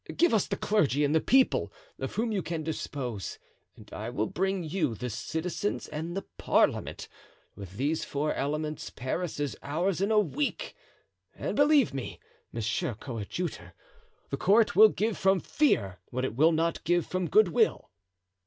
Give 0.17 0.33
us 0.33 0.47
the 0.47 0.57
clergy 0.57 1.05
and 1.05 1.13
the 1.13 1.21
people, 1.21 1.71
of 1.99 2.15
whom 2.15 2.31
you 2.31 2.41
can 2.41 2.63
dispose, 2.63 3.37
and 3.75 3.87
I 3.93 4.09
will 4.09 4.25
bring 4.25 4.63
you 4.63 4.95
the 4.95 5.11
citizens 5.11 5.87
and 5.87 6.17
the 6.17 6.23
parliament; 6.39 7.07
with 7.55 7.77
these 7.77 8.03
four 8.03 8.33
elements 8.33 8.89
Paris 8.89 9.39
is 9.39 9.55
ours 9.61 10.01
in 10.01 10.09
a 10.09 10.17
week; 10.17 10.73
and 11.35 11.55
believe 11.55 11.93
me, 11.93 12.19
monsieur 12.51 12.95
coadjutor, 12.95 13.75
the 14.31 14.37
court 14.37 14.75
will 14.75 14.89
give 14.89 15.19
from 15.19 15.39
fear 15.39 15.99
what 16.09 16.25
it 16.25 16.35
will 16.35 16.51
not 16.51 16.83
give 16.83 17.05
from 17.05 17.29
good 17.29 17.49
will." 17.49 17.91